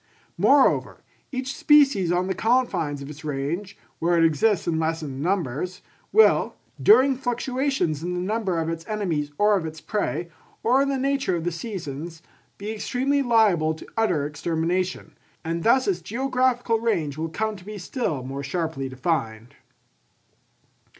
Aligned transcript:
Moreover, 0.35 1.03
each 1.31 1.55
species 1.55 2.11
on 2.11 2.25
the 2.25 2.33
confines 2.33 3.03
of 3.03 3.09
its 3.11 3.23
range, 3.23 3.77
where 3.99 4.17
it 4.17 4.25
exists 4.25 4.67
in 4.67 4.79
lessened 4.79 5.21
numbers, 5.21 5.83
will, 6.11 6.55
during 6.81 7.15
fluctuations 7.15 8.01
in 8.01 8.15
the 8.15 8.19
number 8.19 8.57
of 8.57 8.67
its 8.67 8.83
enemies 8.87 9.31
or 9.37 9.55
of 9.55 9.63
its 9.63 9.79
prey, 9.79 10.31
or 10.63 10.81
in 10.81 10.89
the 10.89 10.97
nature 10.97 11.35
of 11.35 11.43
the 11.43 11.51
seasons, 11.51 12.23
be 12.57 12.71
extremely 12.71 13.21
liable 13.21 13.75
to 13.75 13.85
utter 13.95 14.25
extermination; 14.25 15.15
and 15.45 15.61
thus 15.61 15.87
its 15.87 16.01
geographical 16.01 16.79
range 16.79 17.15
will 17.15 17.29
come 17.29 17.55
to 17.55 17.63
be 17.63 17.77
still 17.77 18.23
more 18.23 18.41
sharply 18.41 18.89
defined. 18.89 19.53